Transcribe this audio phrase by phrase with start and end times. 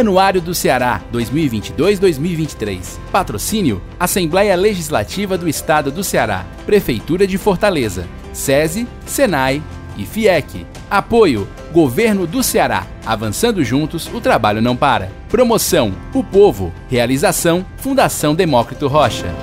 [0.00, 2.98] Anuário do Ceará 2022-2023.
[3.10, 9.62] Patrocínio: Assembleia Legislativa do Estado do Ceará, Prefeitura de Fortaleza, SESI, Senai
[9.96, 10.66] e FIEC.
[10.90, 12.86] Apoio: Governo do Ceará.
[13.04, 15.10] Avançando juntos, o trabalho não para.
[15.28, 16.72] Promoção: O Povo.
[16.88, 19.34] Realização: Fundação Demócrito Rocha.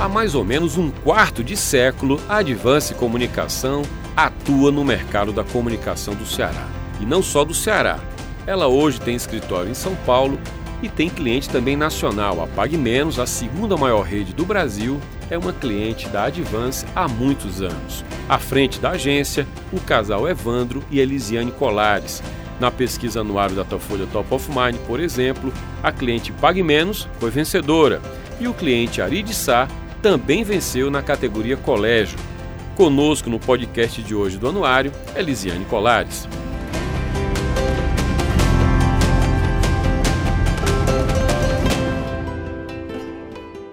[0.00, 3.82] Há mais ou menos um quarto de século, a Advance Comunicação
[4.26, 6.66] atua no mercado da comunicação do Ceará.
[7.00, 7.98] E não só do Ceará.
[8.46, 10.38] Ela hoje tem escritório em São Paulo
[10.82, 12.42] e tem cliente também nacional.
[12.42, 17.06] A Pague Menos, a segunda maior rede do Brasil, é uma cliente da Advance há
[17.06, 18.04] muitos anos.
[18.28, 22.22] À frente da agência, o casal Evandro e Elisiane Colares.
[22.58, 25.52] Na pesquisa anuário da Datafolha Top of Mind, por exemplo,
[25.82, 28.02] a cliente Pague Menos foi vencedora
[28.38, 29.66] e o cliente Ari Sá
[30.02, 32.18] também venceu na categoria Colégio.
[32.80, 36.26] Conosco no podcast de hoje do Anuário, Elisiane Colares.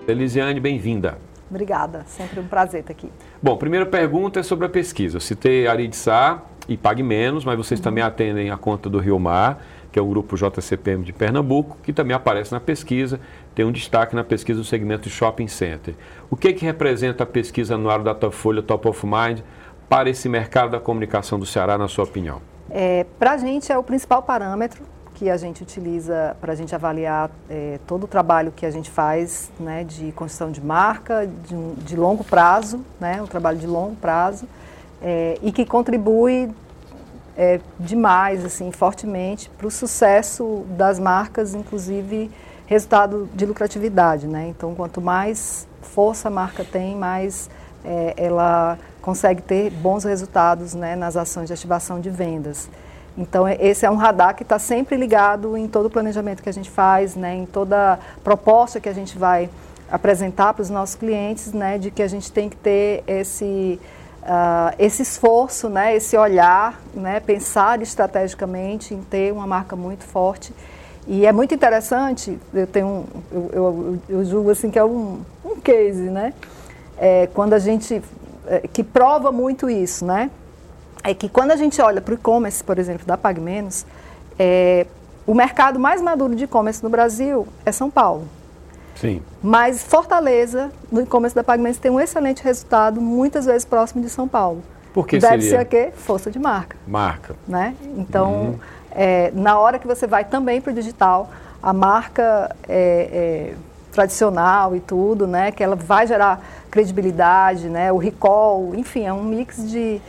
[0.06, 1.18] Elisiane, bem-vinda.
[1.50, 3.10] Obrigada, sempre um prazer estar aqui.
[3.42, 5.16] Bom, primeira pergunta é sobre a pesquisa.
[5.16, 7.86] Eu citei Aridissá e Pague Menos, mas vocês uhum.
[7.86, 9.64] também atendem a conta do Rio Mar,
[9.98, 13.20] que é o grupo JCPM de Pernambuco, que também aparece na pesquisa,
[13.56, 15.96] tem um destaque na pesquisa do segmento shopping center.
[16.30, 19.40] O que, que representa a pesquisa anual Datafolha Top of Mind
[19.90, 22.44] para esse mercado da comunicação do Ceará, na sua opinião?
[22.70, 24.84] É, para a gente é o principal parâmetro
[25.16, 28.92] que a gente utiliza para a gente avaliar é, todo o trabalho que a gente
[28.92, 33.96] faz né, de construção de marca, de, de longo prazo, né, um trabalho de longo
[33.96, 34.48] prazo,
[35.02, 36.52] é, e que contribui
[37.38, 42.32] é, demais, assim, fortemente para o sucesso das marcas, inclusive
[42.66, 44.28] resultado de lucratividade.
[44.28, 44.48] Né?
[44.50, 47.50] Então, quanto mais força a marca tem, mais
[47.86, 52.70] é, ela consegue ter bons resultados né, nas ações de ativação de vendas.
[53.18, 56.50] Então, é, esse é um radar que está sempre ligado em todo o planejamento que
[56.50, 59.50] a gente faz, né, em toda proposta que a gente vai
[59.90, 63.80] apresentar para os nossos clientes, né, de que a gente tem que ter esse,
[64.28, 70.54] uh, esse esforço, né, esse olhar, né, pensar estrategicamente em ter uma marca muito forte.
[71.08, 75.22] E é muito interessante, eu tenho um, eu, eu, eu julgo assim que é um,
[75.44, 76.34] um case, né?
[76.98, 78.02] É, quando a gente,
[78.46, 80.30] é, que prova muito isso, né?
[81.02, 83.86] É que quando a gente olha para o e-commerce, por exemplo, da PagMenos,
[84.38, 84.86] é,
[85.26, 88.28] o mercado mais maduro de e-commerce no Brasil é São Paulo.
[89.00, 89.22] Sim.
[89.42, 94.28] Mas Fortaleza, no e-commerce da PagMenos, tem um excelente resultado, muitas vezes próximo de São
[94.28, 94.64] Paulo.
[94.94, 95.60] Por que Deve seria?
[95.60, 95.92] ser o quê?
[95.96, 96.76] Força de marca.
[96.88, 97.36] Marca.
[97.48, 97.76] Né?
[97.98, 98.60] Então, uhum.
[98.92, 101.30] é, na hora que você vai também para o digital,
[101.62, 103.54] a marca é, é,
[103.92, 105.52] tradicional e tudo, né?
[105.52, 107.92] Que ela vai gerar credibilidade, né?
[107.92, 110.02] O recall, enfim, é um mix de,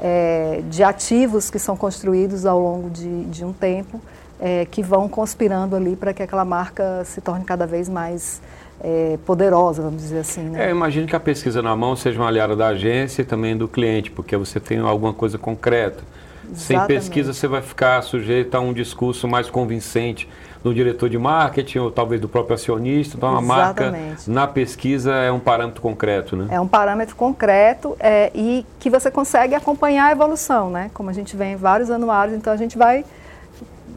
[0.00, 4.00] é, de ativos que são construídos ao longo de, de um tempo
[4.40, 8.40] é, que vão conspirando ali para que aquela marca se torne cada vez mais
[8.80, 10.42] é, poderosa, vamos dizer assim.
[10.42, 10.66] Né?
[10.66, 13.68] É, imagino que a pesquisa na mão seja uma aliada da agência e também do
[13.68, 16.02] cliente, porque você tem alguma coisa concreta.
[16.44, 16.62] Exatamente.
[16.62, 20.28] Sem pesquisa você vai ficar sujeito a um discurso mais convincente
[20.62, 23.16] do diretor de marketing ou talvez do próprio acionista.
[23.16, 23.92] Então, a marca
[24.26, 26.48] na pesquisa é um parâmetro concreto, né?
[26.50, 30.90] É um parâmetro concreto é, e que você consegue acompanhar a evolução, né?
[30.94, 33.04] Como a gente vê em vários anuários, então a gente vai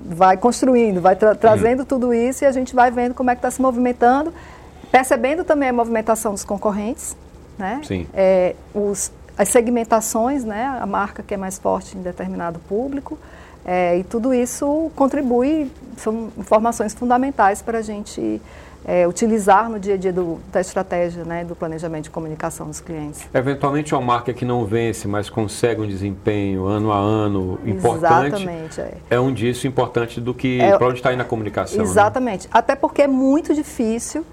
[0.06, 1.86] vai construindo, vai tra trazendo uhum.
[1.86, 4.34] tudo isso e a gente vai vendo como é que está se movimentando,
[4.92, 7.16] percebendo também a movimentação dos concorrentes,
[7.58, 7.82] né?
[7.84, 8.08] Sim.
[8.14, 10.78] É, os, as segmentações, né?
[10.80, 13.18] A marca que é mais forte em determinado público.
[13.66, 18.42] É, e tudo isso contribui, são informações fundamentais para a gente
[18.88, 22.80] é, utilizar no dia a dia do, da estratégia, né, do planejamento de comunicação dos
[22.80, 23.28] clientes.
[23.34, 28.80] Eventualmente uma marca que não vence, mas consegue um desempenho ano a ano importante, Exatamente,
[28.80, 28.94] é.
[29.10, 31.80] é um disso importante do que é, para onde está aí na comunicação.
[31.80, 31.84] Né?
[31.84, 32.52] Exatamente, né?
[32.54, 34.26] até porque é muito difícil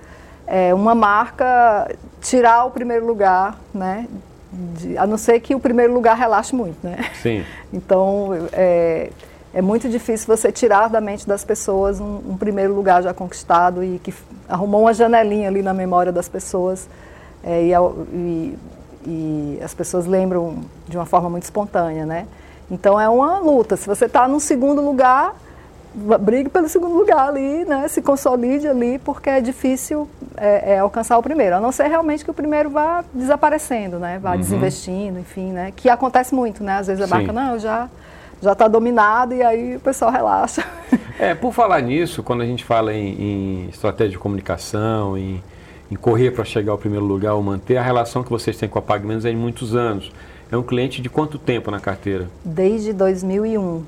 [0.47, 1.91] é, uma marca
[2.21, 4.07] tirar o primeiro lugar, né,
[4.53, 7.11] de, a não ser que o primeiro lugar relaxe muito, né?
[7.21, 7.45] Sim.
[7.75, 9.11] Então, é,
[9.55, 13.85] é muito difícil você tirar da mente das pessoas um, um, primeiro lugar já conquistado
[13.85, 14.13] e que
[14.49, 16.89] arrumou uma janelinha ali na memória das pessoas
[17.45, 17.73] é, e,
[18.13, 18.59] e,
[19.07, 20.59] e, as pessoas lembram
[20.89, 22.27] de uma forma muito espontânea, né?
[22.69, 23.77] Então é uma luta.
[23.77, 25.37] Se você está no segundo lugar,
[26.21, 27.87] brigue pelo segundo lugar ali, né?
[27.87, 31.55] Se consolide ali, porque é difícil é, é, alcançar o primeiro.
[31.55, 34.19] A não ser realmente que o primeiro vá desaparecendo, né?
[34.19, 34.39] Vá uhum.
[34.39, 35.73] desinvestindo, enfim, né?
[35.77, 36.79] Que acontece muito, né?
[36.79, 37.89] Às vezes a marca, não, eu já
[38.41, 40.65] já está dominado e aí o pessoal relaxa.
[41.17, 45.41] É, por falar nisso, quando a gente fala em, em estratégia de comunicação, em,
[45.89, 48.81] em correr para chegar ao primeiro lugar ou manter, a relação que vocês têm com
[48.81, 50.11] a PagMenos é de muitos anos.
[50.51, 52.29] é um cliente de quanto tempo na carteira?
[52.45, 53.85] Desde 2001.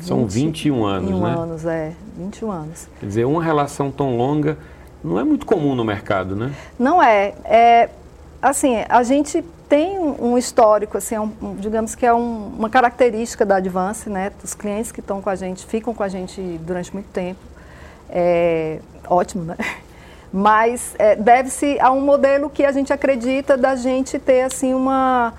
[0.00, 1.34] São 21 anos, 21 né?
[1.34, 1.92] anos, é.
[2.18, 2.88] 21 anos.
[3.00, 4.58] Quer dizer, uma relação tão longa
[5.02, 6.52] não é muito comum no mercado, né?
[6.78, 7.34] Não é.
[7.44, 7.90] é
[8.40, 13.42] assim, a gente tem um histórico, assim, é um, digamos que é um, uma característica
[13.42, 14.30] da Advance, né?
[14.44, 17.40] Os clientes que estão com a gente, ficam com a gente durante muito tempo.
[18.10, 19.56] É ótimo, né?
[20.30, 25.32] Mas é, deve-se a um modelo que a gente acredita da gente ter, assim, uma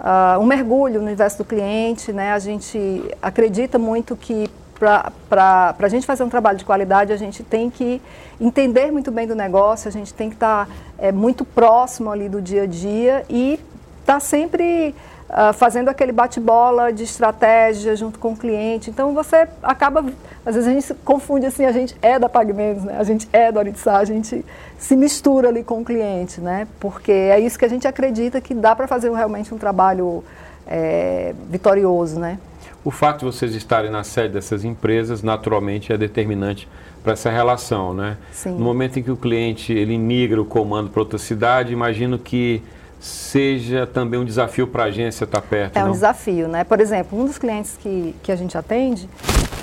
[0.00, 2.32] uh, um mergulho no universo do cliente, né?
[2.32, 4.48] A gente acredita muito que
[4.78, 8.00] para a gente fazer um trabalho de qualidade, a gente tem que
[8.40, 12.30] entender muito bem do negócio, a gente tem que estar tá, é, muito próximo ali
[12.30, 13.60] do dia a dia e
[14.04, 14.94] estar tá sempre
[15.28, 18.90] uh, fazendo aquele bate-bola de estratégia junto com o cliente.
[18.90, 20.04] Então você acaba,
[20.44, 22.96] às vezes a gente se confunde assim, a gente é da PagMenos, né?
[22.98, 24.44] a gente é do Oritsá, a gente
[24.78, 26.68] se mistura ali com o cliente, né?
[26.78, 30.22] Porque é isso que a gente acredita que dá para fazer realmente um trabalho
[30.66, 32.38] é, vitorioso, né?
[32.84, 36.68] O fato de vocês estarem na sede dessas empresas, naturalmente, é determinante
[37.02, 38.18] para essa relação, né?
[38.30, 38.50] Sim.
[38.50, 42.62] No momento em que o cliente ele migra o comando para outra cidade, imagino que
[43.04, 45.92] seja também um desafio para a agência estar perto, É um não?
[45.92, 46.64] desafio, né?
[46.64, 49.10] Por exemplo, um dos clientes que, que a gente atende,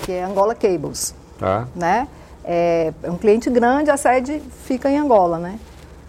[0.06, 1.68] que é Angola Cables, Tá.
[1.76, 2.08] né?
[2.46, 5.60] É, é um cliente grande, a sede fica em Angola, né?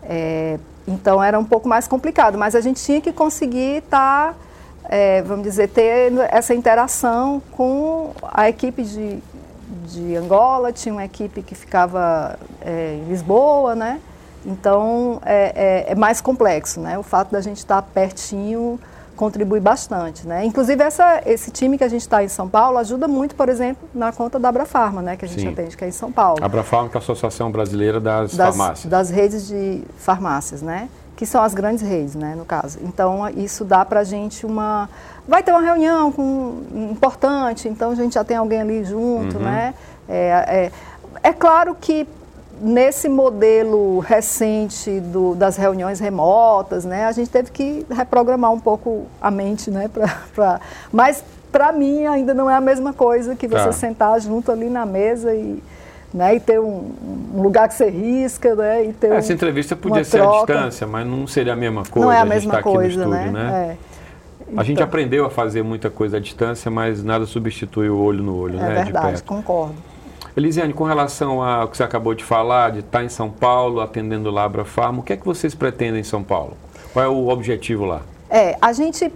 [0.02, 4.37] É, então era um pouco mais complicado, mas a gente tinha que conseguir estar,
[4.85, 9.19] é, vamos dizer, ter essa interação com a equipe de,
[9.87, 14.00] de Angola, tinha uma equipe que ficava é, em Lisboa, né?
[14.44, 16.98] Então é, é, é, mais complexo, né?
[16.98, 18.78] O fato da gente estar pertinho
[19.16, 20.44] contribui bastante, né?
[20.44, 23.88] Inclusive essa, esse time que a gente está em São Paulo ajuda muito, por exemplo,
[23.94, 25.16] na conta da Abrafarma, né?
[25.16, 25.48] Que a gente Sim.
[25.48, 26.38] atende, que é em São Paulo.
[26.42, 28.90] A Abrafarma, que é a Associação Brasileira das, das, Farmácias.
[28.90, 30.88] das redes de farmácias, né?
[31.14, 32.34] Que são as grandes redes, né?
[32.36, 32.78] No caso.
[32.82, 34.88] Então isso dá para a gente uma,
[35.28, 39.44] vai ter uma reunião com, importante, então a gente já tem alguém ali junto, Uhum.
[39.44, 39.74] né?
[40.08, 40.70] É,
[41.22, 42.08] é, é claro que
[42.62, 49.06] nesse modelo recente do, das reuniões remotas, né, a gente teve que reprogramar um pouco
[49.20, 50.61] a mente, né, pra, pra,
[50.93, 53.73] mas para mim ainda não é a mesma coisa que você Tá.
[53.73, 55.61] sentar junto ali na mesa e,
[56.14, 56.93] né, e ter um,
[57.35, 60.55] um lugar que você risca, né, e ter um- Essa entrevista podia ser à troca.
[60.55, 62.06] distância, mas não seria a mesma coisa.
[62.06, 63.31] não é a gente mesma tá coisa, estúdio, né?
[63.32, 63.76] né?
[63.79, 63.93] É.
[64.56, 68.23] A gente Então, aprendeu a fazer muita coisa à distância, mas nada substitui o olho
[68.23, 68.79] no olho, É né?
[68.85, 69.75] de verdade, concordo.
[70.37, 74.31] Elisiane, com relação ao que você acabou de falar, de estar em São Paulo, atendendo
[74.31, 76.56] Labra Farma, o que é que vocês pretendem em São Paulo?
[76.93, 78.00] Qual é o objetivo lá?
[78.31, 79.12] É, a gente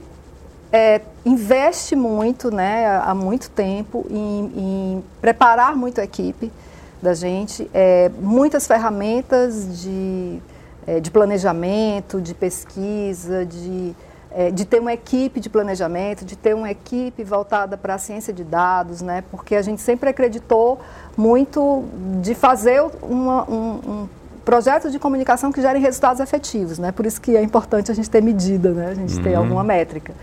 [0.70, 6.52] é, investe muito, né, há muito tempo em, em preparar muito a equipe
[7.00, 10.38] da gente, é, muitas ferramentas de,
[10.86, 13.94] é, de planejamento, de pesquisa, de,
[14.30, 18.32] é, de ter uma equipe de planejamento, de ter uma equipe voltada para a ciência
[18.32, 20.78] de dados, né, porque a gente sempre acreditou
[21.16, 21.84] muito
[22.20, 24.08] de fazer uma, um, um
[24.46, 26.92] projetos de comunicação que gerem resultados efetivos, né?
[26.92, 28.90] Por isso que é importante a gente ter medida, né?
[28.90, 30.14] A gente ter alguma métrica.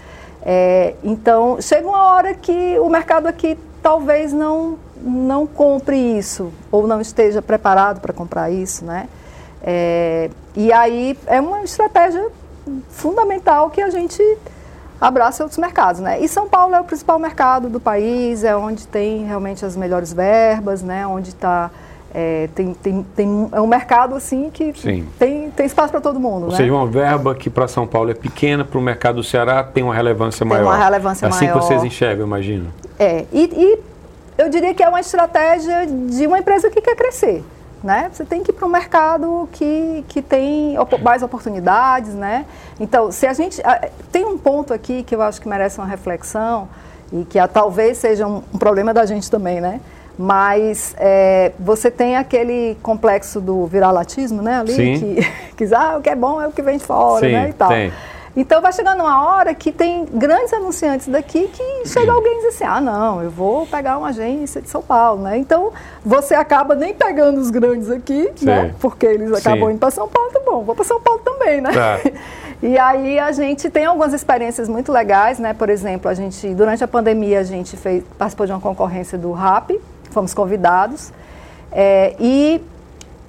[0.41, 6.88] É, então, chega uma hora que o mercado aqui talvez não, não compre isso, ou
[6.88, 9.09] não esteja preparado para comprar isso, né?
[9.61, 12.25] É, e aí é uma estratégia
[12.89, 14.21] fundamental que a gente
[15.00, 16.19] abrace outros mercados, né?
[16.19, 20.13] E São Paulo é o principal mercado do país, é onde tem realmente as melhores
[20.13, 21.05] verbas, né?
[21.05, 21.70] Onde está
[22.13, 25.08] é, tem, tem, tem é um mercado assim que Sim.
[25.17, 26.58] tem, tem espaço para todo mundo, Ou né?
[26.58, 29.84] seja, uma verba que para São Paulo é pequena, para o mercado do Ceará tem
[29.84, 30.65] uma relevância Tem maior.
[30.65, 31.60] uma relevância é assim maior.
[31.60, 32.72] que vocês enxergam, imagino.
[33.00, 33.79] É, e, e
[34.38, 37.43] eu diria que é uma estratégia de uma empresa que quer crescer.
[37.84, 38.10] Né?
[38.13, 42.13] Você tem que ir para um mercado que, que tem mais oportunidades.
[42.13, 42.46] Né?
[42.80, 43.62] Então, se a gente.
[44.12, 46.70] Tem um ponto aqui que eu acho que merece uma reflexão
[47.12, 49.82] e que ah, talvez seja um, um problema da gente também, né?
[50.18, 54.60] Mas é, você tem aquele complexo do viralatismo, né?
[54.60, 55.00] Ali, Sim.
[55.00, 55.16] que,
[55.58, 57.50] que diz, ah, o que é bom é o que vem de fora, Sim, né?
[57.50, 57.70] E tal.
[57.70, 57.92] tem.
[58.36, 62.56] Então vai chegando uma hora que tem grandes anunciantes daqui que chega alguém e diz
[62.56, 65.38] assim, ah não, eu vou pegar uma agência de São Paulo, né?
[65.38, 65.72] Então
[66.04, 68.70] você acaba nem pegando os grandes aqui, né?
[68.70, 68.75] Sim.
[68.80, 69.36] Porque eles Sim.
[69.36, 71.72] acabam indo para São Paulo, tá bom, vou para São Paulo também, né?
[71.72, 72.00] Tá.
[72.63, 75.54] E aí a gente tem algumas experiências muito legais, né?
[75.54, 79.34] Por exemplo, a gente durante a pandemia a gente fez, participou de uma concorrência do
[79.34, 79.72] RAP,
[80.12, 81.12] fomos convidados
[81.70, 82.62] é, e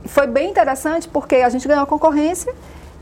[0.04, 2.54] foi bem interessante porque a gente ganhou a concorrência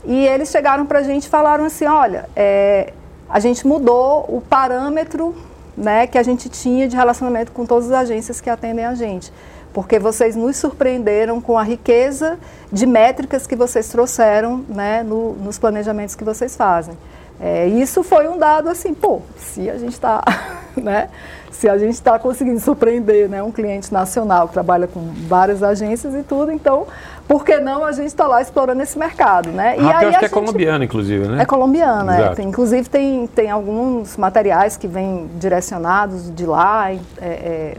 [0.05, 2.93] e eles chegaram para a gente e falaram assim, olha, é,
[3.29, 5.35] a gente mudou o parâmetro
[5.75, 9.31] né, que a gente tinha de relacionamento com todas as agências que atendem a gente.
[9.73, 12.37] Porque vocês nos surpreenderam com a riqueza
[12.71, 16.95] de métricas que vocês trouxeram né, no- nos planejamentos que vocês fazem.
[17.41, 20.23] É, isso foi um dado assim, pô, se a gente está,
[20.77, 21.09] né?
[21.53, 26.13] Se a gente está conseguindo surpreender né, um cliente nacional que trabalha com várias agências
[26.13, 26.85] e tudo, então
[27.27, 29.75] por que não a gente está lá explorando esse mercado, né?
[29.77, 31.43] E aí acho que é colombiana, inclusive, né?
[31.43, 32.35] É colombiana, é.
[32.35, 37.77] Tem, inclusive tem, tem alguns materiais que vêm direcionados de lá, é, é,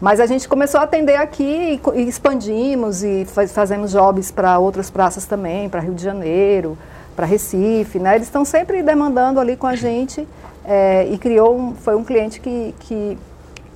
[0.00, 4.58] mas a gente começou a atender aqui e, e expandimos e faz, fazemos jobs para
[4.58, 6.78] outras praças também, para Rio de Janeiro,
[7.16, 8.14] para Recife, né?
[8.14, 10.26] Eles estão sempre demandando ali com a gente
[10.64, 13.18] é, e criou, um, foi um cliente que, que,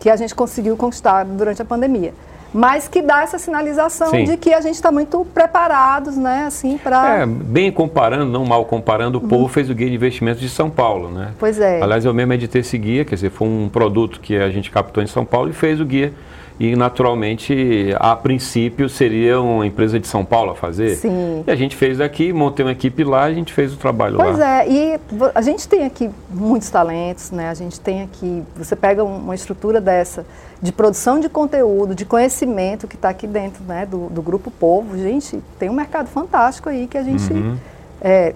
[0.01, 2.13] que a gente conseguiu conquistar durante a pandemia
[2.53, 4.25] mas que dá essa sinalização Sim.
[4.25, 7.21] de que a gente está muito preparados, né, assim, para...
[7.21, 9.29] É, bem comparando, não mal comparando, o uhum.
[9.29, 11.33] povo fez o Guia de Investimentos de São Paulo, né?
[11.39, 11.83] Pois é.
[11.83, 15.03] Aliás, eu mesmo editei esse guia, quer dizer, foi um produto que a gente captou
[15.03, 16.13] em São Paulo e fez o guia
[16.61, 20.97] e naturalmente, a princípio, seria uma empresa de São Paulo a fazer.
[20.97, 21.45] Sim.
[21.47, 24.37] E a gente fez daqui, montei uma equipe lá, a gente fez o trabalho pois
[24.37, 24.63] lá.
[24.65, 25.01] Pois é, e
[25.35, 27.49] a gente tem aqui muitos talentos, né?
[27.49, 30.27] A gente tem aqui, você pega uma estrutura dessa
[30.61, 34.99] de produção de conteúdo, de conhecimento que está aqui dentro né, do, do, Grupo Povo,
[34.99, 37.57] gente, tem um mercado fantástico aí que a gente uhum.
[38.01, 38.35] é,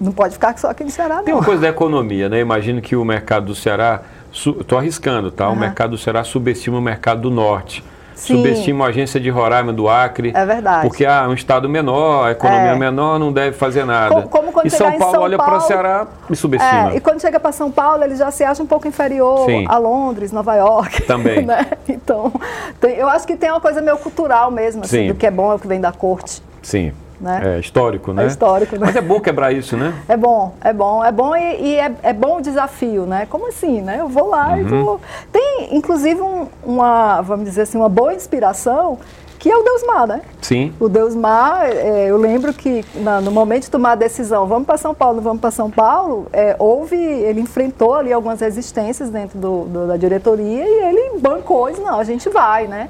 [0.00, 1.24] não pode ficar só aqui no Ceará, não.
[1.24, 2.38] Tem uma coisa da economia, né?
[2.38, 4.02] Imagino que o mercado do Ceará
[4.34, 5.48] Estou arriscando, tá?
[5.48, 5.54] Uhum.
[5.54, 7.84] O mercado do Ceará subestima o mercado do norte.
[8.14, 8.36] Sim.
[8.36, 10.32] Subestima a agência de Roraima do Acre.
[10.34, 10.86] É verdade.
[10.86, 12.76] Porque ah, é um estado menor, a economia é.
[12.76, 14.14] menor, não deve fazer nada.
[14.14, 16.92] Como, como quando e São Paulo São olha para o Ceará e subestima.
[16.92, 19.66] É, e quando chega para São Paulo, ele já se acha um pouco inferior Sim.
[19.68, 21.02] a Londres, Nova York.
[21.06, 21.44] Também.
[21.44, 21.66] Né?
[21.88, 22.32] Então,
[22.80, 25.52] tem, eu acho que tem uma coisa meio cultural mesmo, assim, do que é bom
[25.52, 26.42] é o que vem da corte.
[26.62, 26.92] Sim.
[27.20, 27.56] Né?
[27.56, 28.24] É histórico, né?
[28.24, 28.86] É histórico, né?
[28.86, 29.94] Mas é bom quebrar isso, né?
[30.08, 33.26] É bom, é bom, é bom e, e é, é, bom o desafio, né?
[33.30, 33.98] Como assim, né?
[34.00, 34.58] Eu vou lá uhum.
[34.58, 35.00] e vou...
[35.32, 38.98] Tem, inclusive, um, uma, vamos dizer assim, uma boa inspiração
[39.44, 40.22] que é o Deus Mar, né?
[40.40, 40.72] Sim.
[40.80, 44.64] O Deus Mar, é, eu lembro que na, no momento de tomar a decisão, vamos
[44.64, 49.38] para São Paulo, vamos para São Paulo, é, houve, ele enfrentou ali algumas resistências dentro
[49.38, 52.88] do, do, da diretoria e ele bancou e disse, não, a gente vai, né?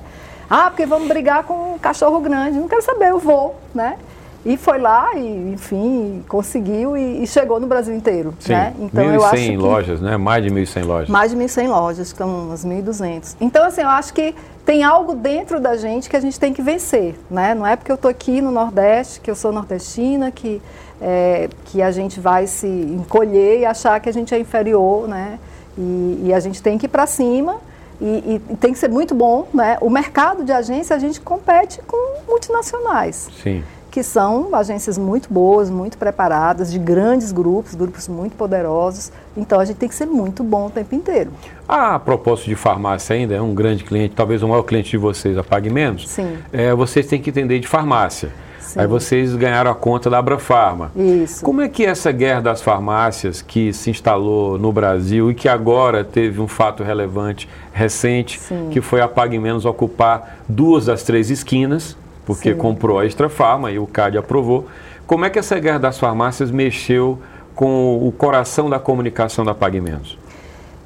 [0.49, 3.97] Ah, porque vamos brigar com um cachorro grande, não quero saber, eu vou, né?
[4.44, 8.34] E foi lá e, enfim, conseguiu e, e chegou no Brasil inteiro.
[8.38, 8.74] Sim, né?
[8.78, 10.16] Então, 1.100 eu acho que, lojas, né?
[10.18, 11.08] Mais de 1.100 lojas.
[11.08, 13.36] Mais de 1.100 lojas, são umas 1.200.
[13.40, 14.34] Então, assim, eu acho que
[14.66, 17.54] tem algo dentro da gente que a gente tem que vencer, né?
[17.54, 20.60] Não é porque eu estou aqui no Nordeste, que eu sou nordestina, que,
[21.00, 25.38] é, que a gente vai se encolher e achar que a gente é inferior, né?
[25.78, 27.56] E, e a gente tem que ir para cima
[28.00, 29.78] e, e, tem que ser muito bom, né?
[29.80, 33.30] O mercado de agência, a gente compete com multinacionais.
[33.42, 39.12] Sim que são agências muito boas, muito preparadas, de grandes grupos, grupos muito poderosos.
[39.36, 41.30] Então a gente tem que ser muito bom o tempo inteiro.
[41.68, 45.38] A propósito de farmácia ainda, é um grande cliente, talvez o maior cliente de vocês,
[45.38, 46.08] a Pague Menos.
[46.08, 46.38] Sim.
[46.52, 48.32] É, vocês têm que entender de farmácia.
[48.58, 48.80] Sim.
[48.80, 50.90] Aí vocês ganharam a conta da Abrafarma.
[50.96, 51.44] Isso.
[51.44, 55.48] Como é que é essa guerra das farmácias que se instalou no Brasil e que
[55.48, 58.70] agora teve um fato relevante recente, Sim.
[58.72, 62.59] que foi a Pague Menos ocupar duas das três esquinas, porque Sim.
[62.59, 64.66] comprou a Extra Farma e o CAD aprovou.
[65.07, 67.19] Como é que essa guerra das farmácias mexeu
[67.54, 70.19] com o coração da comunicação da Pague Menos?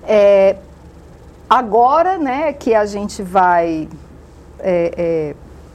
[0.07, 0.57] É,
[1.49, 3.89] agora, né, que a gente vai
[4.59, 5.35] é, é,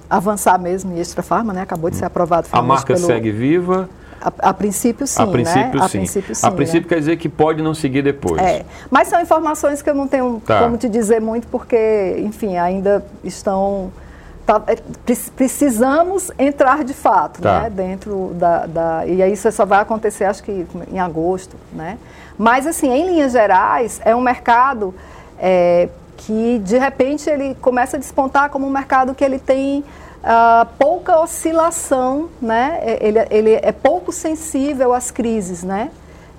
[0.10, 2.48] avançar mesmo em Extra Farma, né, acabou de ser aprovado.
[2.52, 3.06] A marca pelo...
[3.06, 3.90] segue viva?
[4.22, 5.88] A, a, princípio sim, a princípio, né?
[5.88, 5.98] sim.
[5.98, 6.48] A princípio sim.
[6.48, 6.88] A princípio né?
[6.90, 8.42] quer dizer que pode não seguir depois.
[8.42, 10.64] É, mas são informações que eu não tenho tá.
[10.64, 13.92] como te dizer muito porque, enfim, ainda estão
[14.46, 14.76] Tá, é,
[15.38, 17.62] precisamos entrar de fato tá.
[17.62, 21.56] né, dentro da, da, E isso só vai acontecer, acho que em agosto.
[21.72, 21.98] Né?
[22.38, 24.94] Mas, assim, em linhas gerais, é um mercado
[25.40, 29.84] é, que, de repente, ele começa a despontar como um mercado que ele tem
[30.24, 32.80] uh, pouca oscilação, né?
[32.82, 35.92] É, ele, ele é pouco sensível às crises, né?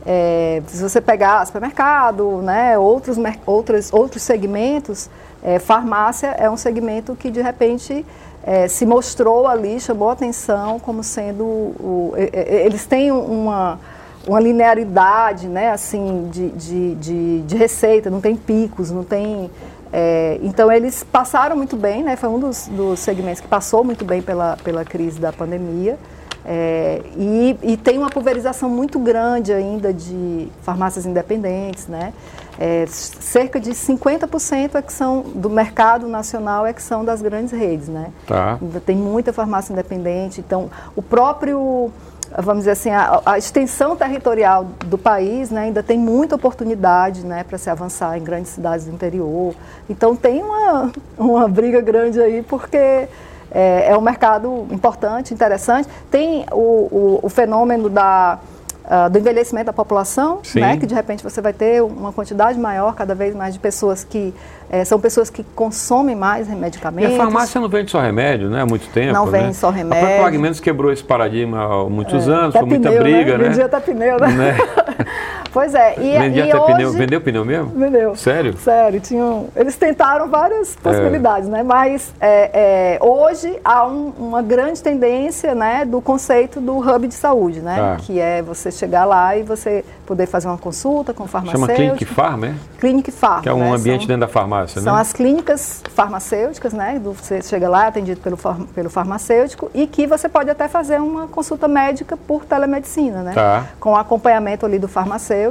[0.06, 5.08] É, se você pegar supermercado, né, outros, outros, outros segmentos,
[5.44, 8.04] é, farmácia é um segmento que de repente
[8.42, 11.44] é, se mostrou ali, chamou atenção como sendo.
[11.44, 13.78] O, eles têm uma,
[14.26, 19.50] uma linearidade né, assim, de, de, de, de receita, não tem picos, não tem.
[19.92, 24.04] É, então eles passaram muito bem, né, foi um dos, dos segmentos que passou muito
[24.04, 25.98] bem pela, pela crise da pandemia.
[26.46, 32.12] É, e, e, tem uma pulverização muito grande ainda de farmácias independentes, né?
[32.58, 37.52] É, cerca de 50% é que são do mercado nacional é que são das grandes
[37.52, 38.12] redes, né?
[38.26, 38.58] Tá.
[38.60, 41.90] Ainda tem muita farmácia independente, então o próprio
[42.36, 47.44] vamos dizer assim, a, a, extensão territorial do país né, ainda tem muita oportunidade né,
[47.44, 49.54] para se avançar em grandes cidades do interior.
[49.88, 53.08] Então tem uma, uma briga grande aí, porque é,
[53.52, 55.88] é um mercado importante, interessante.
[56.10, 58.40] Tem o, o, o fenômeno da
[58.84, 62.94] uh, do envelhecimento da população, né, que de repente você vai ter uma quantidade maior,
[62.94, 64.34] cada vez mais, de pessoas que
[64.70, 67.12] é, são pessoas que consomem mais medicamentos.
[67.12, 68.62] E a farmácia não vende só remédio, né?
[68.62, 69.12] Há muito tempo.
[69.12, 69.40] Não né?
[69.40, 70.16] vende só remédio.
[70.16, 73.48] A Fragmentos quebrou esse paradigma há muitos é, anos, foi muita briga, né?
[73.48, 74.28] Vendia até pneu, né?
[74.28, 74.56] né?
[75.54, 75.94] pois é.
[75.98, 76.72] E, Vendia e até hoje...
[76.74, 76.92] pneu.
[76.92, 77.66] Vendeu pneu mesmo?
[77.70, 78.16] Vendeu.
[78.16, 78.56] Sério?
[78.58, 79.00] Sério.
[79.00, 79.48] Tinham...
[79.56, 81.52] Eles tentaram várias possibilidades, é.
[81.52, 81.62] né?
[81.62, 87.14] Mas é, é hoje há um, uma grande tendência né, do conceito do hub de
[87.14, 87.76] saúde, né?
[87.78, 87.96] Ah.
[87.98, 91.66] Que é você chegar lá e você poder fazer uma consulta com o farmacêutico.
[91.66, 92.54] Chama Clinic Farm, é?
[92.78, 93.42] Clinic Farm.
[93.42, 93.70] Que é um né?
[93.70, 94.08] ambiente São...
[94.08, 95.00] dentro da farmácia farmácia, São né?
[95.00, 97.00] as clínicas farmacêuticas, né?
[97.02, 98.36] Você chega lá, atendido pelo,
[98.74, 103.32] pelo farmacêutico, e que você pode até fazer uma consulta médica por telemedicina, né?
[103.32, 103.66] Tá.
[103.80, 105.43] Com acompanhamento ali do farmacêutico.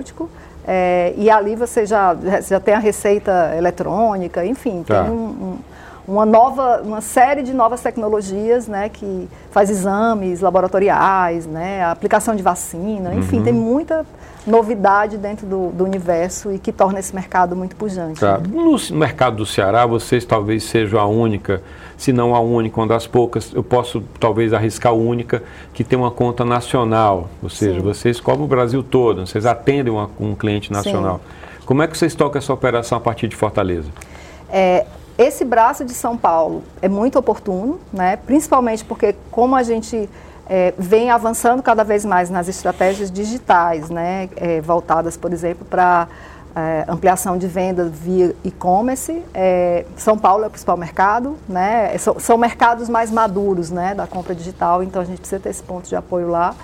[0.65, 5.03] É, e ali você já, já tem a receita eletrônica, enfim, tá.
[5.03, 5.57] tem um, um,
[6.07, 12.41] uma nova, uma série de novas tecnologias, né, que faz exames laboratoriais, né, aplicação de
[12.41, 13.43] vacina, enfim, uhum.
[13.43, 14.05] tem muita
[14.45, 18.19] novidade dentro do, do, universo e que torna esse mercado muito pujante.
[18.19, 18.37] Tá.
[18.37, 18.47] Né?
[18.51, 21.61] No mercado do Ceará, vocês talvez sejam a única,
[21.97, 25.97] se não a única, uma das poucas, eu posso talvez arriscar a única, que tem
[25.97, 27.85] uma conta nacional, ou seja, Sim.
[27.85, 31.21] vocês cobrem o Brasil todo, vocês atendem uma, um cliente nacional.
[31.23, 31.65] Sim.
[31.65, 33.89] Como é que vocês tocam essa operação a partir de Fortaleza?
[34.49, 34.85] É,
[35.17, 38.17] esse braço de São Paulo é muito oportuno, né?
[38.17, 40.09] principalmente porque como a gente
[40.49, 46.07] é, vem avançando cada vez mais nas estratégias digitais, né, é, voltadas, por exemplo, para
[46.55, 49.23] é, ampliação de venda via e-commerce.
[49.33, 54.05] É, São Paulo é o principal mercado, né, são, são, mercados mais maduros né, da
[54.05, 56.55] compra digital, então a gente precisa ter esse ponto de apoio lá.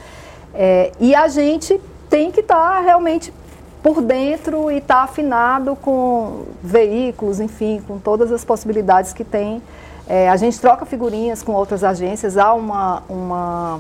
[0.53, 3.33] É, e a gente tem que estar tá realmente
[3.81, 9.61] por dentro e estar tá afinado com veículos, enfim, com todas as possibilidades que tem
[10.09, 13.79] é, a gente troca figurinhas com outras agências, há uma, uma,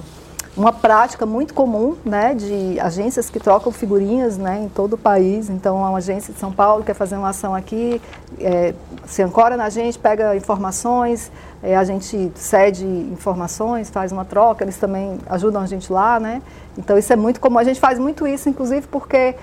[0.55, 5.49] uma prática muito comum né, de agências que trocam figurinhas né, em todo o país.
[5.49, 7.99] Então, uma agência de São Paulo quer fazer uma ação aqui,
[8.39, 8.75] é,
[9.07, 11.31] se ancora na gente, pega informações,
[11.63, 16.19] é, a gente cede informações, faz uma troca, eles também ajudam a gente lá.
[16.19, 16.43] Né?
[16.77, 17.57] Então, isso é muito comum.
[17.57, 19.33] A gente faz muito isso, inclusive, porque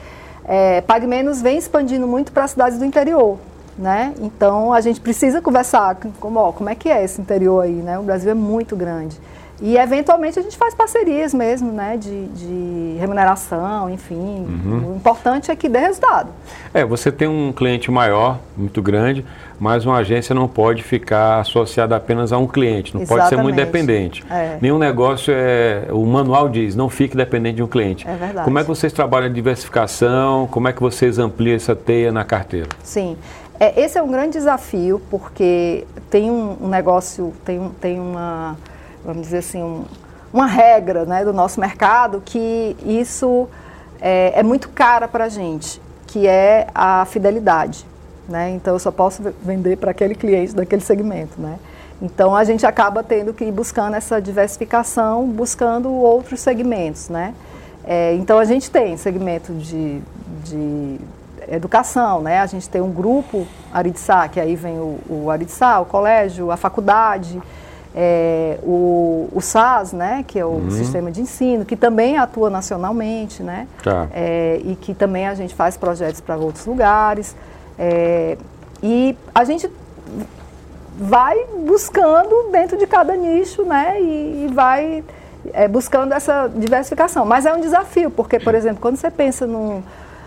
[0.45, 3.39] é, Menos vem expandindo muito para as cidades do interior.
[3.79, 4.15] Né?
[4.21, 7.99] Então a gente precisa conversar como, ó, como é que é esse interior aí, né?
[7.99, 9.21] O Brasil é muito grande.
[9.61, 11.97] E eventualmente a gente faz parcerias mesmo, né?
[11.97, 14.15] De, de remuneração, enfim.
[14.15, 14.93] Uhum.
[14.93, 16.29] O importante é que dê resultado.
[16.75, 19.25] É, você tem um cliente maior, muito grande,
[19.59, 23.29] mas uma agência não pode ficar associada apenas a um cliente, não Exatamente.
[23.29, 24.25] pode ser muito dependente.
[24.31, 24.59] É.
[24.61, 25.87] Nenhum negócio é.
[25.91, 28.07] O manual diz, não fique dependente de um cliente.
[28.07, 28.45] É verdade.
[28.45, 30.47] Como é que vocês trabalham a diversificação?
[30.49, 32.69] Como é que vocês ampliam essa teia na carteira?
[32.83, 33.17] Sim.
[33.59, 38.57] É, esse é um grande desafio, porque tem um, um negócio, tem, um, tem uma,
[39.05, 39.85] vamos dizer assim, um,
[40.33, 43.49] uma regra né, do nosso mercado que isso
[44.01, 47.87] é, é muito cara para a gente, que é a fidelidade.
[48.29, 48.51] Né?
[48.51, 51.41] Então, eu só posso vender para aquele cliente daquele segmento.
[51.41, 51.59] Né?
[52.03, 57.09] Então, a gente acaba tendo que ir buscando essa diversificação, buscando outros segmentos.
[57.09, 57.35] Né?
[57.85, 60.03] É, então, a gente tem segmento de,
[60.45, 60.99] de
[61.49, 62.41] educação, né?
[62.41, 66.57] A gente tem um grupo Aritsá, que aí vem o, o Aritsá, o colégio, a
[66.57, 67.41] faculdade,
[67.95, 70.25] é, o, o SAS, né?
[70.27, 70.71] Que é o uhum.
[70.71, 73.67] sistema de ensino, que também atua nacionalmente, né?
[73.83, 74.09] Tá.
[74.13, 77.35] É, e que também a gente faz projetos para outros lugares.
[77.79, 78.37] É,
[78.83, 79.71] e a gente
[80.99, 84.01] vai buscando dentro de cada nicho, né?
[84.01, 85.05] E, e vai
[85.53, 87.25] é, buscando essa diversificação.
[87.25, 89.83] Mas é um desafio, porque, por exemplo, quando você pensa num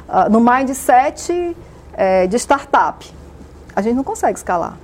[0.09, 1.55] uh, no mindset
[1.93, 3.09] é, de startup.
[3.75, 4.77] A gente não consegue escalar.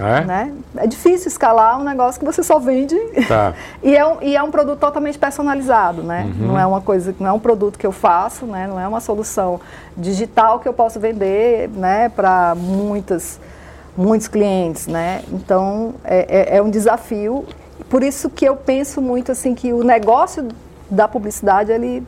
[0.00, 0.24] É?
[0.24, 0.54] Né?
[0.76, 3.52] é difícil escalar um negócio que você só vende tá.
[3.82, 6.22] e, é um, e é um produto totalmente personalizado, né?
[6.38, 6.46] Uhum.
[6.46, 8.68] Não é uma coisa, não é um produto que eu faço, né?
[8.68, 9.60] Não é uma solução
[9.96, 12.08] digital que eu posso vender, né?
[12.10, 13.40] Para muitas,
[13.96, 15.24] muitos clientes, né?
[15.32, 17.44] Então é, é, é um desafio.
[17.90, 20.46] Por isso que eu penso muito assim que o negócio
[20.88, 22.06] da publicidade ele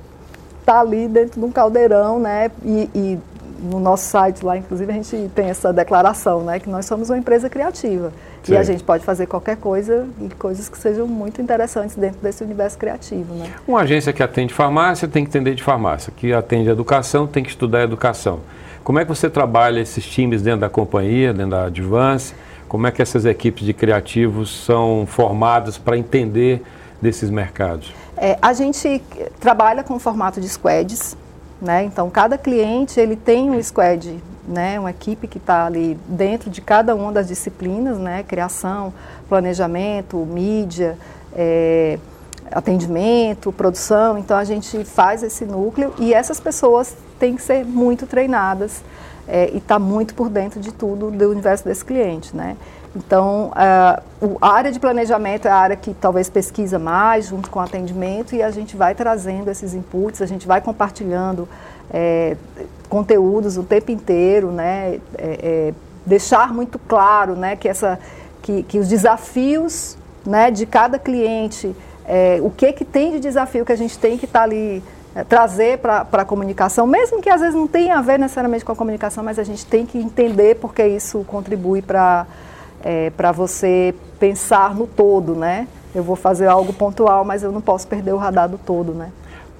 [0.70, 2.50] está ali dentro de um caldeirão, né?
[2.64, 3.18] E, e,
[3.62, 6.58] no nosso site lá, inclusive, a gente tem essa declaração, né?
[6.58, 8.10] Que nós somos uma empresa criativa.
[8.42, 8.54] Sim.
[8.54, 12.42] E a gente pode fazer qualquer coisa e coisas que sejam muito interessantes dentro desse
[12.42, 13.52] universo criativo, né?
[13.68, 16.10] Uma agência que atende farmácia tem que entender de farmácia.
[16.16, 18.40] Que atende educação tem que estudar educação.
[18.82, 22.32] Como é que você trabalha esses times dentro da companhia, dentro da Advance?
[22.66, 26.62] Como é que essas equipes de criativos são formadas para entender
[27.02, 27.92] desses mercados?
[28.22, 29.02] É, a gente
[29.40, 31.16] trabalha com o formato de squads,
[31.58, 31.84] né?
[31.84, 34.78] Então cada cliente ele tem um squad, né?
[34.78, 38.22] Uma equipe que está ali dentro de cada uma das disciplinas, né?
[38.22, 38.92] Criação,
[39.26, 40.98] planejamento, mídia,
[41.34, 41.98] é,
[42.52, 48.06] atendimento, produção, então a gente faz esse núcleo e essas pessoas têm que ser muito
[48.06, 48.82] treinadas
[49.26, 52.58] é, e estar tá muito por dentro de tudo do universo desse cliente, né?
[52.94, 54.02] Então, a,
[54.40, 58.34] a área de planejamento é a área que talvez pesquisa mais, junto com o atendimento,
[58.34, 61.48] e a gente vai trazendo esses inputs, a gente vai compartilhando
[61.92, 62.36] é,
[62.88, 64.98] conteúdos o tempo inteiro, né?
[65.16, 65.74] É, é
[66.04, 68.00] deixar muito claro né, que, essa,
[68.42, 71.76] que, que os desafios né, de cada cliente,
[72.42, 74.82] o que, que tem de desafio que a gente tem que estar tá ali
[75.28, 78.76] trazer para a comunicação, mesmo que às vezes não tenha a ver necessariamente com a
[78.76, 82.26] comunicação, mas a gente tem que entender porque isso contribui para
[82.82, 85.66] é, para você pensar no todo, né?
[85.94, 89.10] Eu vou fazer algo pontual, mas eu não posso perder o radar do todo, né?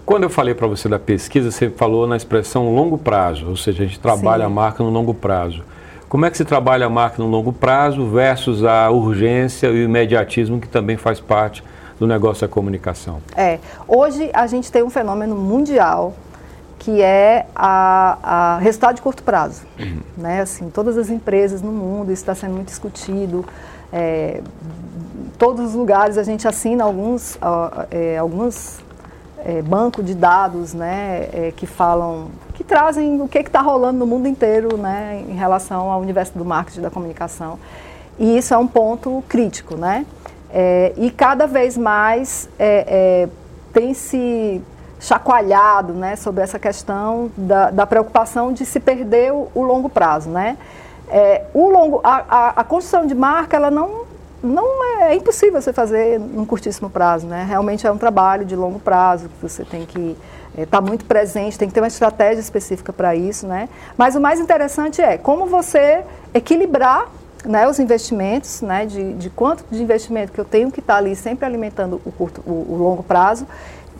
[0.06, 3.83] Quando eu falei para você da pesquisa, você falou na expressão longo prazo, ou seja,
[3.83, 4.46] a gente trabalha Sim.
[4.46, 5.62] a marca no longo prazo.
[6.09, 9.85] Como é que se trabalha a marca no longo prazo versus a urgência e o
[9.85, 11.62] imediatismo que também faz parte
[12.00, 13.20] do negócio da comunicação?
[13.37, 16.14] É, hoje a gente tem um fenômeno mundial
[16.80, 19.62] que é a, a resultado de curto prazo.
[19.78, 20.00] Uhum.
[20.16, 20.40] Né?
[20.40, 23.44] Assim, todas as empresas no mundo, isso está sendo muito discutido.
[23.92, 24.40] É,
[25.38, 27.38] todos os lugares a gente assina alguns,
[27.90, 28.78] é, alguns
[29.44, 34.06] é, bancos de dados né, é, que falam que trazem o que está rolando no
[34.06, 37.58] mundo inteiro né, em relação ao universo do marketing da comunicação.
[38.18, 40.04] E isso é um ponto crítico, né?
[40.52, 43.28] É, e cada vez mais é, é,
[43.72, 44.60] tem se
[45.00, 50.28] chacoalhado né, sobre essa questão da, da preocupação de se perder o, o longo prazo,
[50.28, 50.58] né?
[51.08, 54.02] É, o longo, a, a, a, construção de marca, ela não,
[54.40, 57.44] não é, é, impossível você fazer num curtíssimo prazo, né?
[57.48, 60.16] Realmente é um trabalho de longo prazo que você tem que
[60.52, 63.68] está é, tá muito presente, tem que ter uma estratégia específica para isso, né?
[63.96, 67.08] Mas o mais interessante é como você equilibrar
[67.44, 70.98] né, os investimentos, né, de, de quanto de investimento que eu tenho que estar tá
[70.98, 73.46] ali sempre alimentando o, curto, o, o longo prazo,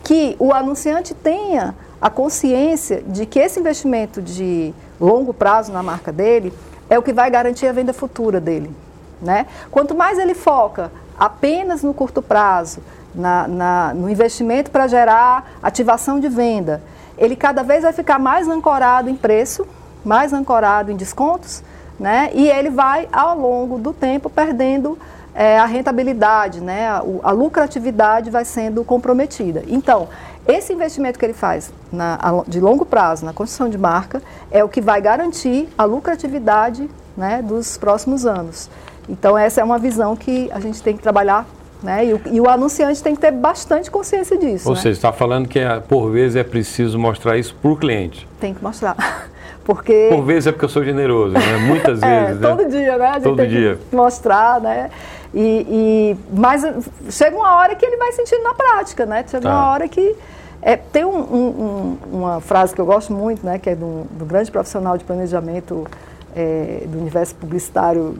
[0.03, 6.11] que o anunciante tenha a consciência de que esse investimento de longo prazo na marca
[6.11, 6.51] dele
[6.89, 8.73] é o que vai garantir a venda futura dele.
[9.21, 9.45] Né?
[9.69, 12.81] Quanto mais ele foca apenas no curto prazo,
[13.13, 16.81] na, na, no investimento para gerar ativação de venda,
[17.17, 19.67] ele cada vez vai ficar mais ancorado em preço,
[20.03, 21.63] mais ancorado em descontos,
[21.99, 22.31] né?
[22.33, 24.97] e ele vai, ao longo do tempo, perdendo
[25.33, 26.87] é, a rentabilidade, né?
[26.87, 29.63] A, a, lucratividade vai sendo comprometida.
[29.67, 30.09] Então,
[30.47, 32.17] esse investimento que ele faz na,
[32.47, 37.41] de longo prazo na construção de marca é o que vai garantir a lucratividade né,
[37.41, 38.69] dos próximos anos.
[39.07, 41.45] Então, essa é uma visão que a gente tem que trabalhar
[41.81, 42.05] né?
[42.05, 44.69] E, o, e, o, anunciante tem que ter bastante consciência disso.
[44.69, 44.81] Ou né?
[44.81, 48.27] seja, está falando que é, por vezes é preciso mostrar isso para o cliente.
[48.39, 48.95] Tem que mostrar.
[49.63, 50.09] Porque...
[50.11, 51.57] Por vezes é porque eu sou generoso, né?
[51.67, 52.41] Muitas é, vezes.
[52.41, 52.49] Né?
[52.49, 53.05] Todo dia, né?
[53.05, 53.79] A gente todo tem dia.
[53.89, 54.89] que mostrar, né?
[55.33, 56.63] E, e, mas
[57.09, 59.23] chega uma hora que ele vai sentindo na prática, né?
[59.27, 59.49] Chega tá.
[59.49, 60.15] uma hora que.
[60.61, 63.57] É, tem um, um, uma frase que eu gosto muito, né?
[63.57, 65.87] Que é do, do grande profissional de planejamento
[66.35, 68.17] é, do universo publicitário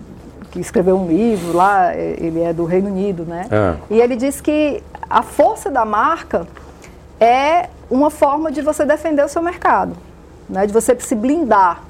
[0.51, 3.47] que escreveu um livro lá, é, ele é do Reino Unido, né?
[3.49, 3.75] É.
[3.89, 6.45] E ele diz que a força da marca
[7.19, 9.95] é uma forma de você defender o seu mercado,
[10.49, 10.67] né?
[10.67, 11.83] De você se blindar,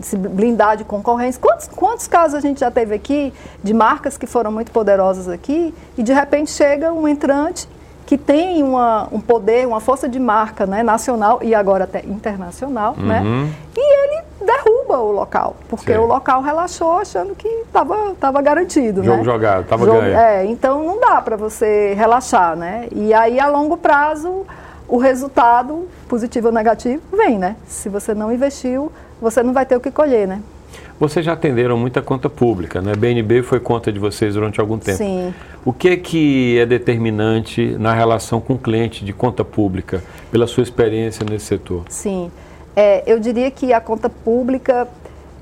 [0.00, 1.40] se blindar de concorrência.
[1.40, 3.32] Quantos, quantos casos a gente já teve aqui
[3.62, 7.68] de marcas que foram muito poderosas aqui e de repente chega um entrante
[8.04, 12.94] que tem uma, um poder, uma força de marca né, nacional e agora até internacional,
[12.96, 13.20] né?
[13.20, 13.44] uhum.
[13.46, 13.52] né?
[13.76, 15.98] E ele derruba o local, porque Sim.
[15.98, 19.24] o local relaxou achando que estava tava garantido, Jogo né?
[19.24, 20.16] jogado, estava ganho.
[20.16, 22.86] É, então não dá para você relaxar, né?
[22.92, 24.46] E aí a longo prazo
[24.88, 27.56] o resultado, positivo ou negativo, vem, né?
[27.66, 30.40] Se você não investiu, você não vai ter o que colher, né?
[30.98, 32.94] Vocês já atenderam muita conta pública, né?
[32.94, 34.96] BNB foi conta de vocês durante algum tempo.
[34.96, 35.34] Sim.
[35.64, 40.46] O que é que é determinante na relação com o cliente de conta pública, pela
[40.46, 41.84] sua experiência nesse setor?
[41.88, 42.30] Sim.
[42.74, 44.88] É, eu diria que a conta pública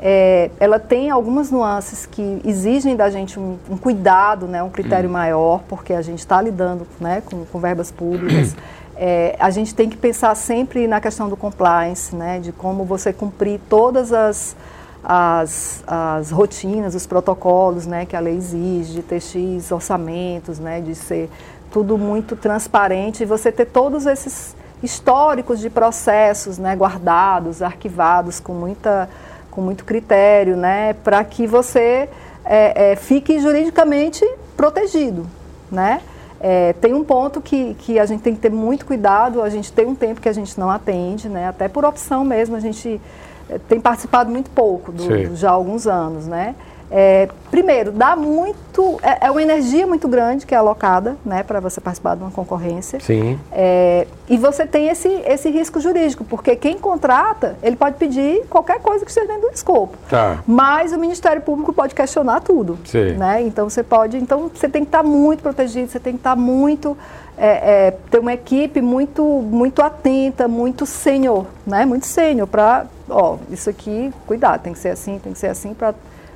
[0.00, 5.08] é, ela tem algumas nuances que exigem da gente um, um cuidado, né, um critério
[5.08, 5.12] hum.
[5.12, 8.56] maior, porque a gente está lidando né, com, com verbas públicas.
[8.96, 13.12] É, a gente tem que pensar sempre na questão do compliance, né, de como você
[13.12, 14.56] cumprir todas as,
[15.02, 20.80] as, as rotinas, os protocolos né, que a lei exige, de ter X orçamentos, né,
[20.80, 21.28] de ser
[21.72, 28.52] tudo muito transparente e você ter todos esses históricos de processos né, guardados, arquivados com,
[28.52, 29.08] muita,
[29.50, 32.08] com muito critério, né, para que você
[32.44, 34.24] é, é, fique juridicamente
[34.56, 35.26] protegido.
[35.68, 36.00] Né?
[36.46, 39.72] É, tem um ponto que, que a gente tem que ter muito cuidado, a gente
[39.72, 43.00] tem um tempo que a gente não atende, né, até por opção mesmo, a gente
[43.48, 46.54] eh, tem participado muito pouco, do, do, já há alguns anos, né?
[46.90, 48.98] É, primeiro, dá muito.
[49.02, 52.30] É, é, uma energia muito grande que é alocada né, para você participar de uma
[52.30, 53.00] concorrência.
[53.00, 53.38] Sim.
[53.52, 58.80] É, e você tem esse, esse risco jurídico, porque quem contrata, ele pode pedir qualquer
[58.80, 59.96] coisa que esteja dentro do escopo.
[60.08, 60.42] Tá.
[60.46, 62.78] Mas o Ministério Público pode questionar tudo.
[62.84, 63.12] Sim.
[63.12, 63.42] Né?
[63.42, 64.16] Então você pode.
[64.16, 66.96] Então você tem que estar muito protegido, você tem que estar muito.
[67.36, 71.84] É, é, ter uma equipe muito muito atenta, muito sênior, né?
[71.84, 75.74] Muito sênior para, ó, isso aqui, cuidado, tem que ser assim, tem que ser assim
[75.74, 75.92] para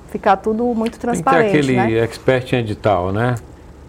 [0.08, 1.52] ficar tudo muito transparente.
[1.52, 2.04] Tem que ter aquele né?
[2.04, 3.36] expert em edital, né?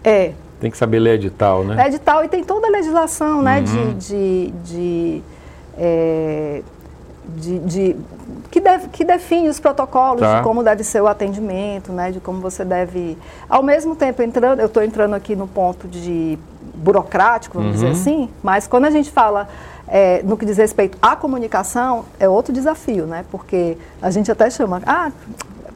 [0.04, 0.32] É.
[0.60, 1.84] Tem que saber ler edital, né?
[1.84, 3.60] É edital e tem toda a legislação, né?
[3.60, 3.94] Uhum.
[3.94, 5.22] De, de, de,
[5.78, 6.62] é,
[7.36, 7.96] de, de
[8.50, 10.38] que, deve, que, define os protocolos tá.
[10.38, 12.10] de como deve ser o atendimento, né?
[12.10, 13.16] De como você deve.
[13.48, 16.38] Ao mesmo tempo, entrando, eu estou entrando aqui no ponto de
[16.74, 17.90] burocrático, vamos uhum.
[17.90, 19.48] dizer assim, mas quando a gente fala
[19.90, 23.24] é, no que diz respeito à comunicação, é outro desafio, né?
[23.30, 25.10] Porque a gente até chama, ah,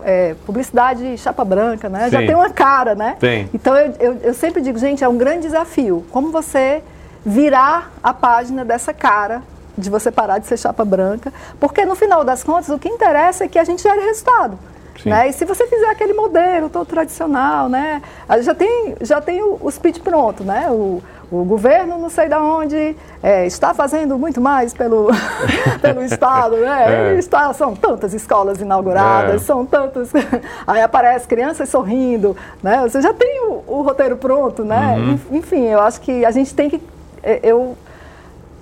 [0.05, 2.05] é, publicidade chapa branca, né?
[2.05, 2.11] Sim.
[2.11, 3.17] Já tem uma cara, né?
[3.19, 3.49] Tem.
[3.55, 6.05] Então eu, eu, eu, sempre digo, gente, é um grande desafio.
[6.11, 6.83] Como você
[7.25, 9.43] virar a página dessa cara
[9.77, 13.45] de você parar de ser chapa branca, porque no final das contas o que interessa
[13.45, 14.59] é que a gente gere resultado.
[15.05, 15.29] Né?
[15.29, 18.01] E se você fizer aquele modelo todo tradicional, né?
[18.41, 20.69] já tem, já tem o, o speech pronto, né?
[20.71, 25.09] O, o governo, não sei de onde, é, está fazendo muito mais pelo,
[25.81, 27.13] pelo Estado, né?
[27.15, 27.19] É.
[27.19, 29.45] Está, são tantas escolas inauguradas, é.
[29.45, 30.11] são tantos.
[30.67, 32.81] Aí aparece crianças sorrindo, né?
[32.83, 34.97] Você já tem o, o roteiro pronto, né?
[34.99, 35.39] Uhum.
[35.39, 36.81] Enfim, eu acho que a gente tem que.
[37.23, 37.77] É, eu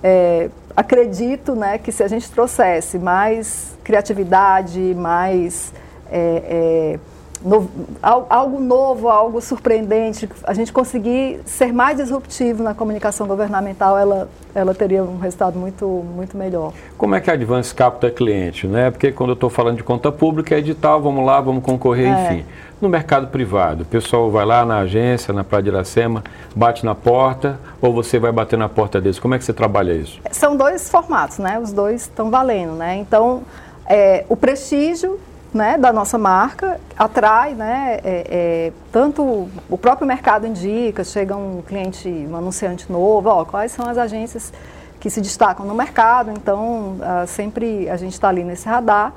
[0.03, 5.73] é, acredito né, que se a gente trouxesse mais criatividade, mais.
[6.11, 6.99] É,
[7.43, 7.69] no,
[8.01, 14.73] algo novo, algo surpreendente, a gente conseguir ser mais disruptivo na comunicação governamental, ela, ela
[14.73, 16.71] teria um resultado muito, muito melhor.
[16.97, 18.65] Como é que a Advance capta cliente?
[18.65, 18.89] Né?
[18.89, 22.33] Porque quando eu estou falando de conta pública, é edital, vamos lá, vamos concorrer, é.
[22.33, 22.45] enfim.
[22.79, 26.23] No mercado privado, o pessoal vai lá na agência, na Praia de Iracema,
[26.55, 29.19] bate na porta, ou você vai bater na porta deles?
[29.19, 30.19] Como é que você trabalha isso?
[30.31, 31.59] São dois formatos, né?
[31.59, 32.97] Os dois estão valendo, né?
[32.97, 33.43] Então,
[33.87, 35.17] é, o prestígio
[35.53, 41.61] né, da nossa marca, atrai, né, é, é, tanto o próprio mercado indica, chega um
[41.61, 44.51] cliente, um anunciante novo, ó, quais são as agências
[44.99, 49.13] que se destacam no mercado, então uh, sempre a gente está ali nesse radar.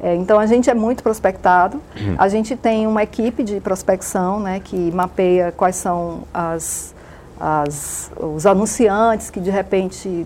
[0.00, 1.80] É, então a gente é muito prospectado,
[2.18, 6.94] a gente tem uma equipe de prospecção né, que mapeia quais são as,
[7.40, 10.24] as, os anunciantes que de repente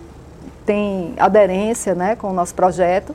[0.66, 3.14] têm aderência né, com o nosso projeto.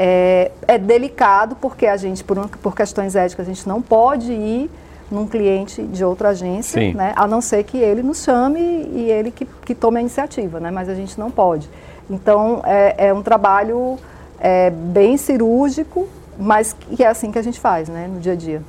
[0.00, 4.70] É, é delicado porque a gente, por, por questões éticas, a gente não pode ir
[5.10, 9.30] num cliente de outra agência, né, a não ser que ele nos chame e ele
[9.30, 11.68] que, que tome a iniciativa, né, mas a gente não pode.
[12.08, 13.98] Então, é, é um trabalho
[14.38, 16.06] é, bem cirúrgico,
[16.38, 18.62] mas que é assim que a gente faz né, no dia a dia.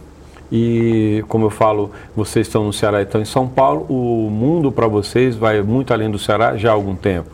[0.52, 4.72] E, como eu falo, vocês estão no Ceará e estão em São Paulo, o mundo
[4.72, 7.30] para vocês vai muito além do Ceará já há algum tempo.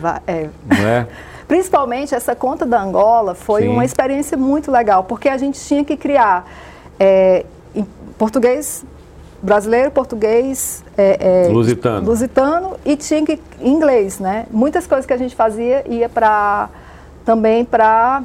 [0.00, 0.48] Vai, é.
[0.66, 1.06] Não é?
[1.46, 3.68] Principalmente essa conta da Angola foi Sim.
[3.68, 6.48] uma experiência muito legal, porque a gente tinha que criar
[6.98, 7.84] é, em
[8.16, 8.84] português
[9.42, 12.06] brasileiro, português, é, é, lusitano.
[12.06, 14.46] lusitano e tinha que inglês, né?
[14.50, 16.70] Muitas coisas que a gente fazia ia para
[17.26, 18.22] também para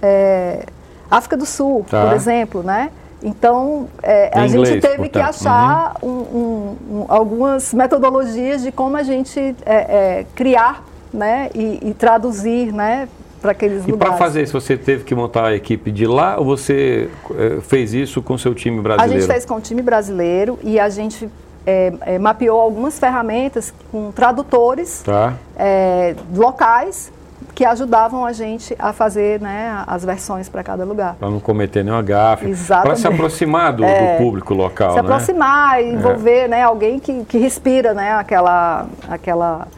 [0.00, 0.64] é,
[1.10, 2.06] África do Sul, tá.
[2.06, 2.90] por exemplo, né?
[3.22, 5.12] Então, é, a inglês, gente teve portanto.
[5.12, 6.08] que achar uhum.
[6.08, 11.94] um, um, um, algumas metodologias de como a gente é, é, criar né, e, e
[11.94, 13.08] traduzir né,
[13.40, 14.14] para aqueles e lugares.
[14.14, 17.60] E para fazer isso, você teve que montar a equipe de lá ou você é,
[17.60, 19.16] fez isso com seu time brasileiro?
[19.16, 21.28] A gente fez com o time brasileiro e a gente
[21.66, 25.34] é, é, mapeou algumas ferramentas com tradutores tá.
[25.56, 27.12] é, locais
[27.54, 31.16] que ajudavam a gente a fazer né, as versões para cada lugar.
[31.18, 32.54] Para não cometer nenhuma gafe.
[32.66, 34.90] Para se aproximar do, é, do, público local.
[34.90, 35.00] Se né?
[35.00, 39.68] aproximar e envolver né, alguém que, que respira né, aquela, aquela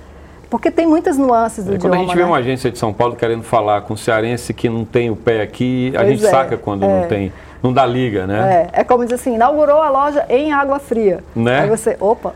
[0.53, 1.97] porque tem muitas nuances do é, idioma.
[1.97, 2.23] Quando a gente né?
[2.23, 5.41] vê uma agência de São Paulo querendo falar com cearense que não tem o pé
[5.41, 6.89] aqui, a pois gente é, saca quando é.
[6.89, 8.69] não tem, não dá liga, né?
[8.71, 11.25] É, é como diz assim, inaugurou a loja em Água Fria.
[11.35, 11.61] Né?
[11.61, 12.35] Aí você, opa,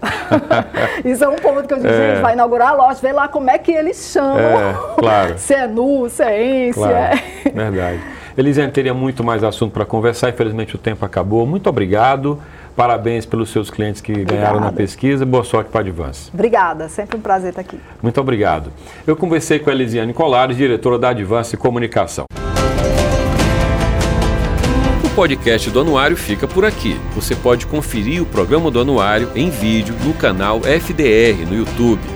[1.05, 2.13] isso é um ponto que eu digo, é.
[2.13, 4.39] gente, vai inaugurar a loja, vê lá como é que eles chamam.
[4.39, 5.35] É, claro.
[5.37, 6.95] se é nu, se é em, claro.
[6.95, 7.51] se é...
[7.51, 8.01] Verdade.
[8.39, 11.47] Elisiane, teria muito mais assunto para conversar, infelizmente o tempo acabou.
[11.47, 12.41] Muito obrigado.
[12.77, 14.37] Parabéns pelos seus clientes que Obrigada.
[14.37, 15.25] ganharam na pesquisa.
[15.25, 16.31] Boa sorte para a Advance.
[16.33, 17.81] Obrigada, sempre um prazer estar aqui.
[18.03, 18.71] Muito obrigado.
[19.07, 22.27] Eu conversei com a Elisiane Colares, diretora da Advance Comunicação.
[25.03, 27.01] O podcast do Anuário fica por aqui.
[27.15, 32.16] Você pode conferir o programa do Anuário em vídeo no canal FDR no YouTube